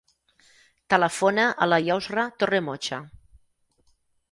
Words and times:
Telefona 0.93 1.45
a 1.65 1.69
la 1.69 1.79
Yousra 1.89 2.25
Torremocha. 2.39 3.03